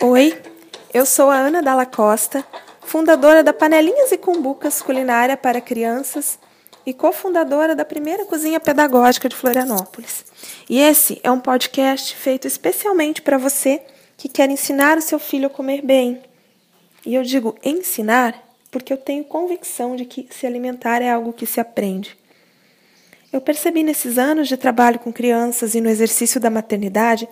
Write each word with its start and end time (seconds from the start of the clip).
Oi, 0.00 0.40
eu 0.94 1.04
sou 1.04 1.28
a 1.28 1.34
Ana 1.34 1.60
Dalla 1.60 1.84
Costa, 1.84 2.46
fundadora 2.82 3.42
da 3.42 3.52
Panelinhas 3.52 4.12
e 4.12 4.16
Cumbucas 4.16 4.80
Culinária 4.80 5.36
para 5.36 5.60
Crianças 5.60 6.38
e 6.86 6.94
cofundadora 6.94 7.74
da 7.74 7.84
primeira 7.84 8.24
cozinha 8.24 8.60
pedagógica 8.60 9.28
de 9.28 9.34
Florianópolis. 9.34 10.24
E 10.70 10.78
esse 10.78 11.18
é 11.24 11.32
um 11.32 11.40
podcast 11.40 12.14
feito 12.14 12.46
especialmente 12.46 13.20
para 13.20 13.38
você 13.38 13.82
que 14.16 14.28
quer 14.28 14.48
ensinar 14.48 14.96
o 14.98 15.02
seu 15.02 15.18
filho 15.18 15.48
a 15.48 15.50
comer 15.50 15.82
bem. 15.82 16.22
E 17.04 17.16
eu 17.16 17.24
digo 17.24 17.56
ensinar 17.64 18.40
porque 18.70 18.92
eu 18.92 18.98
tenho 18.98 19.24
convicção 19.24 19.96
de 19.96 20.04
que 20.04 20.28
se 20.30 20.46
alimentar 20.46 21.02
é 21.02 21.10
algo 21.10 21.32
que 21.32 21.44
se 21.44 21.58
aprende. 21.58 22.16
Eu 23.32 23.40
percebi 23.40 23.82
nesses 23.82 24.16
anos 24.16 24.46
de 24.46 24.56
trabalho 24.56 25.00
com 25.00 25.12
crianças 25.12 25.74
e 25.74 25.80
no 25.80 25.90
exercício 25.90 26.40
da 26.40 26.48
maternidade 26.48 27.28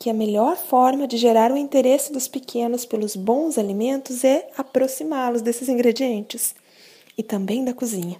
que 0.00 0.08
a 0.08 0.14
melhor 0.14 0.56
forma 0.56 1.06
de 1.06 1.18
gerar 1.18 1.52
o 1.52 1.58
interesse 1.58 2.10
dos 2.10 2.26
pequenos 2.26 2.86
pelos 2.86 3.14
bons 3.14 3.58
alimentos 3.58 4.24
é 4.24 4.48
aproximá-los 4.56 5.42
desses 5.42 5.68
ingredientes 5.68 6.54
e 7.18 7.22
também 7.22 7.62
da 7.62 7.74
cozinha. 7.74 8.18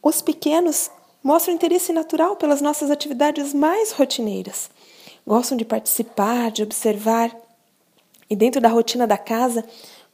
Os 0.00 0.22
pequenos 0.22 0.88
mostram 1.20 1.52
interesse 1.52 1.92
natural 1.92 2.36
pelas 2.36 2.60
nossas 2.60 2.92
atividades 2.92 3.52
mais 3.52 3.90
rotineiras. 3.90 4.70
Gostam 5.26 5.58
de 5.58 5.64
participar, 5.64 6.52
de 6.52 6.62
observar. 6.62 7.36
E 8.30 8.36
dentro 8.36 8.60
da 8.60 8.68
rotina 8.68 9.04
da 9.04 9.18
casa, 9.18 9.64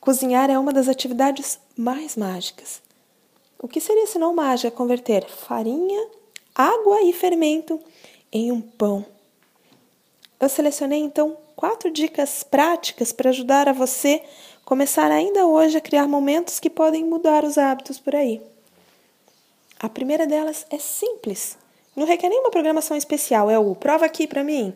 cozinhar 0.00 0.48
é 0.48 0.58
uma 0.58 0.72
das 0.72 0.88
atividades 0.88 1.60
mais 1.76 2.16
mágicas. 2.16 2.80
O 3.58 3.68
que 3.68 3.82
seria 3.82 4.06
senão 4.06 4.34
mágica 4.34 4.70
converter 4.70 5.28
farinha, 5.28 6.08
água 6.54 7.02
e 7.02 7.12
fermento 7.12 7.78
em 8.32 8.50
um 8.50 8.62
pão 8.62 9.11
eu 10.42 10.48
selecionei 10.48 10.98
então 10.98 11.36
quatro 11.54 11.88
dicas 11.88 12.42
práticas 12.42 13.12
para 13.12 13.30
ajudar 13.30 13.68
a 13.68 13.72
você 13.72 14.20
começar 14.64 15.08
ainda 15.08 15.46
hoje 15.46 15.76
a 15.76 15.80
criar 15.80 16.08
momentos 16.08 16.58
que 16.58 16.68
podem 16.68 17.04
mudar 17.04 17.44
os 17.44 17.56
hábitos 17.56 18.00
por 18.00 18.16
aí. 18.16 18.42
A 19.78 19.88
primeira 19.88 20.26
delas 20.26 20.66
é 20.68 20.78
simples, 20.78 21.56
não 21.94 22.04
requer 22.04 22.28
nenhuma 22.28 22.50
programação 22.50 22.96
especial, 22.96 23.48
é 23.48 23.56
o 23.56 23.72
prova 23.76 24.04
aqui 24.04 24.26
para 24.26 24.42
mim. 24.42 24.74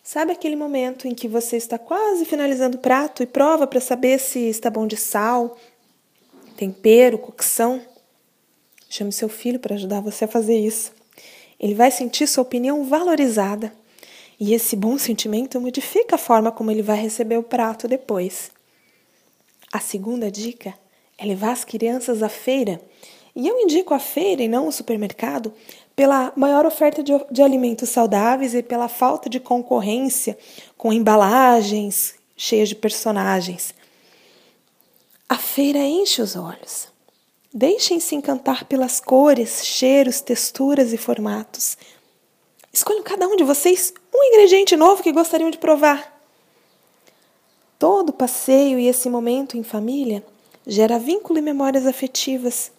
Sabe 0.00 0.30
aquele 0.30 0.54
momento 0.54 1.08
em 1.08 1.14
que 1.14 1.26
você 1.26 1.56
está 1.56 1.76
quase 1.76 2.24
finalizando 2.24 2.76
o 2.76 2.80
prato 2.80 3.20
e 3.20 3.26
prova 3.26 3.66
para 3.66 3.80
saber 3.80 4.20
se 4.20 4.48
está 4.48 4.70
bom 4.70 4.86
de 4.86 4.96
sal, 4.96 5.56
tempero, 6.56 7.18
cocção? 7.18 7.82
Chame 8.88 9.10
seu 9.10 9.28
filho 9.28 9.58
para 9.58 9.74
ajudar 9.74 10.00
você 10.00 10.24
a 10.24 10.28
fazer 10.28 10.56
isso. 10.56 10.92
Ele 11.58 11.74
vai 11.74 11.90
sentir 11.90 12.28
sua 12.28 12.42
opinião 12.42 12.84
valorizada. 12.84 13.81
E 14.44 14.54
esse 14.54 14.74
bom 14.74 14.98
sentimento 14.98 15.60
modifica 15.60 16.16
a 16.16 16.18
forma 16.18 16.50
como 16.50 16.68
ele 16.68 16.82
vai 16.82 16.96
receber 16.96 17.36
o 17.36 17.44
prato 17.44 17.86
depois. 17.86 18.50
A 19.72 19.78
segunda 19.78 20.32
dica 20.32 20.74
é 21.16 21.24
levar 21.24 21.52
as 21.52 21.64
crianças 21.64 22.24
à 22.24 22.28
feira. 22.28 22.80
E 23.36 23.46
eu 23.46 23.60
indico 23.60 23.94
a 23.94 24.00
feira 24.00 24.42
e 24.42 24.48
não 24.48 24.66
o 24.66 24.72
supermercado 24.72 25.54
pela 25.94 26.32
maior 26.34 26.66
oferta 26.66 27.04
de, 27.04 27.12
de 27.30 27.40
alimentos 27.40 27.90
saudáveis 27.90 28.52
e 28.52 28.64
pela 28.64 28.88
falta 28.88 29.30
de 29.30 29.38
concorrência 29.38 30.36
com 30.76 30.92
embalagens 30.92 32.16
cheias 32.36 32.68
de 32.68 32.74
personagens. 32.74 33.72
A 35.28 35.38
feira 35.38 35.78
enche 35.78 36.20
os 36.20 36.34
olhos. 36.34 36.88
Deixem-se 37.54 38.16
encantar 38.16 38.64
pelas 38.64 38.98
cores, 38.98 39.64
cheiros, 39.64 40.20
texturas 40.20 40.92
e 40.92 40.96
formatos. 40.96 41.76
Escolham 42.72 43.02
cada 43.02 43.28
um 43.28 43.36
de 43.36 43.44
vocês 43.44 43.92
um 44.14 44.24
ingrediente 44.24 44.76
novo 44.76 45.02
que 45.02 45.12
gostariam 45.12 45.50
de 45.50 45.58
provar. 45.58 46.10
Todo 47.78 48.12
passeio 48.12 48.78
e 48.78 48.88
esse 48.88 49.10
momento 49.10 49.58
em 49.58 49.62
família 49.62 50.24
gera 50.66 50.98
vínculo 50.98 51.38
e 51.38 51.42
memórias 51.42 51.86
afetivas. 51.86 52.72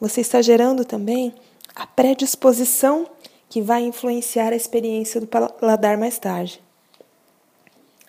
Você 0.00 0.20
está 0.20 0.42
gerando 0.42 0.84
também 0.84 1.32
a 1.76 1.86
predisposição 1.86 3.08
que 3.48 3.62
vai 3.62 3.82
influenciar 3.82 4.52
a 4.52 4.56
experiência 4.56 5.20
do 5.20 5.28
paladar 5.28 5.96
mais 5.96 6.18
tarde. 6.18 6.60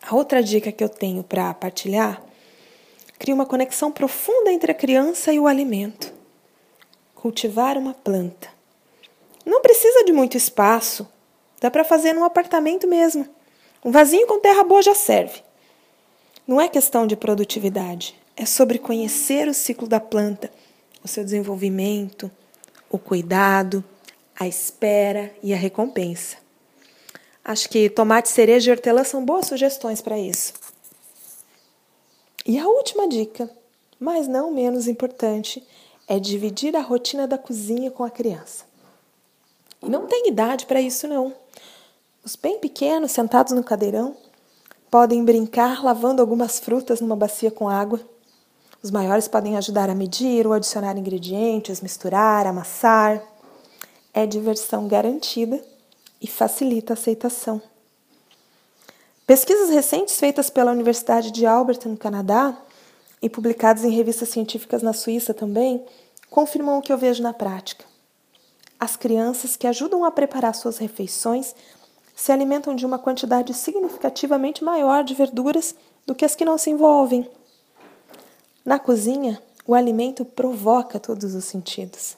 A 0.01 0.15
outra 0.15 0.41
dica 0.41 0.71
que 0.71 0.83
eu 0.83 0.89
tenho 0.89 1.23
para 1.23 1.53
partilhar 1.53 2.23
cria 3.19 3.35
uma 3.35 3.45
conexão 3.45 3.91
profunda 3.91 4.51
entre 4.51 4.71
a 4.71 4.75
criança 4.75 5.31
e 5.31 5.39
o 5.39 5.45
alimento. 5.45 6.11
Cultivar 7.13 7.77
uma 7.77 7.93
planta. 7.93 8.60
Precisa 9.81 10.05
de 10.05 10.13
muito 10.13 10.37
espaço, 10.37 11.07
dá 11.59 11.71
para 11.71 11.83
fazer 11.83 12.13
num 12.13 12.23
apartamento 12.23 12.87
mesmo. 12.87 13.27
Um 13.83 13.89
vasinho 13.89 14.27
com 14.27 14.39
terra 14.39 14.63
boa 14.63 14.79
já 14.79 14.93
serve. 14.93 15.41
Não 16.45 16.61
é 16.61 16.69
questão 16.69 17.07
de 17.07 17.15
produtividade, 17.15 18.15
é 18.37 18.45
sobre 18.45 18.77
conhecer 18.77 19.47
o 19.47 19.55
ciclo 19.55 19.87
da 19.87 19.99
planta, 19.99 20.51
o 21.03 21.07
seu 21.07 21.23
desenvolvimento, 21.23 22.29
o 22.91 22.99
cuidado, 22.99 23.83
a 24.39 24.47
espera 24.47 25.33
e 25.41 25.51
a 25.51 25.57
recompensa. 25.57 26.37
Acho 27.43 27.67
que 27.67 27.89
tomate, 27.89 28.29
cereja 28.29 28.69
e 28.69 28.73
hortelã 28.73 29.03
são 29.03 29.25
boas 29.25 29.47
sugestões 29.47 29.99
para 29.99 30.19
isso. 30.19 30.53
E 32.45 32.59
a 32.59 32.67
última 32.67 33.07
dica, 33.07 33.49
mas 33.99 34.27
não 34.27 34.51
menos 34.51 34.87
importante, 34.87 35.67
é 36.07 36.19
dividir 36.19 36.75
a 36.75 36.81
rotina 36.81 37.27
da 37.27 37.39
cozinha 37.39 37.89
com 37.89 38.03
a 38.03 38.11
criança. 38.11 38.69
E 39.81 39.89
não 39.89 40.07
tem 40.07 40.27
idade 40.27 40.65
para 40.65 40.81
isso, 40.81 41.07
não. 41.07 41.33
Os 42.23 42.35
bem 42.35 42.59
pequenos, 42.59 43.11
sentados 43.11 43.53
no 43.53 43.63
cadeirão, 43.63 44.15
podem 44.89 45.25
brincar 45.25 45.83
lavando 45.83 46.21
algumas 46.21 46.59
frutas 46.59 47.01
numa 47.01 47.15
bacia 47.15 47.49
com 47.49 47.67
água. 47.67 47.99
Os 48.83 48.91
maiores 48.91 49.27
podem 49.27 49.57
ajudar 49.57 49.89
a 49.89 49.95
medir 49.95 50.45
ou 50.45 50.53
adicionar 50.53 50.97
ingredientes, 50.97 51.81
misturar, 51.81 52.45
amassar. 52.45 53.23
É 54.13 54.25
diversão 54.25 54.87
garantida 54.87 55.63
e 56.21 56.27
facilita 56.27 56.93
a 56.93 56.95
aceitação. 56.95 57.61
Pesquisas 59.25 59.69
recentes 59.69 60.19
feitas 60.19 60.49
pela 60.49 60.71
Universidade 60.71 61.31
de 61.31 61.45
Alberta, 61.45 61.87
no 61.87 61.97
Canadá, 61.97 62.57
e 63.21 63.29
publicadas 63.29 63.83
em 63.83 63.91
revistas 63.91 64.29
científicas 64.29 64.81
na 64.81 64.93
Suíça 64.93 65.33
também, 65.33 65.85
confirmam 66.29 66.77
o 66.77 66.81
que 66.81 66.91
eu 66.91 66.97
vejo 66.97 67.21
na 67.23 67.33
prática. 67.33 67.85
As 68.81 68.95
crianças 68.95 69.55
que 69.55 69.67
ajudam 69.67 70.03
a 70.03 70.09
preparar 70.09 70.55
suas 70.55 70.79
refeições 70.79 71.53
se 72.15 72.31
alimentam 72.31 72.75
de 72.75 72.83
uma 72.83 72.97
quantidade 72.97 73.53
significativamente 73.53 74.63
maior 74.63 75.03
de 75.03 75.13
verduras 75.13 75.75
do 76.03 76.15
que 76.15 76.25
as 76.25 76.33
que 76.33 76.43
não 76.43 76.57
se 76.57 76.71
envolvem. 76.71 77.29
Na 78.65 78.79
cozinha, 78.79 79.39
o 79.67 79.75
alimento 79.75 80.25
provoca 80.25 80.99
todos 80.99 81.35
os 81.35 81.45
sentidos. 81.45 82.17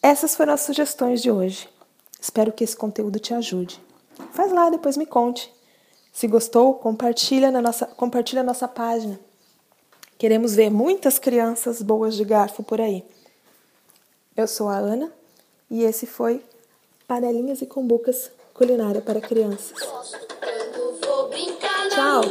Essas 0.00 0.36
foram 0.36 0.52
as 0.52 0.60
sugestões 0.60 1.20
de 1.20 1.28
hoje. 1.28 1.68
Espero 2.20 2.52
que 2.52 2.62
esse 2.62 2.76
conteúdo 2.76 3.18
te 3.18 3.34
ajude. 3.34 3.82
Faz 4.30 4.52
lá, 4.52 4.70
depois 4.70 4.96
me 4.96 5.06
conte. 5.06 5.52
Se 6.12 6.28
gostou, 6.28 6.74
compartilha 6.74 7.50
na 7.50 7.60
nossa, 7.60 7.84
compartilha 7.84 8.44
nossa 8.44 8.68
página. 8.68 9.18
Queremos 10.16 10.54
ver 10.54 10.70
muitas 10.70 11.18
crianças 11.18 11.82
boas 11.82 12.14
de 12.14 12.24
garfo 12.24 12.62
por 12.62 12.80
aí. 12.80 13.04
Eu 14.36 14.46
sou 14.46 14.68
a 14.68 14.76
Ana 14.76 15.12
e 15.70 15.82
esse 15.82 16.06
foi 16.06 16.42
Panelinhas 17.06 17.60
e 17.62 17.66
Cumbucas 17.66 18.30
Culinária 18.54 19.00
para 19.00 19.20
Crianças. 19.20 19.78
Tchau! 21.90 22.22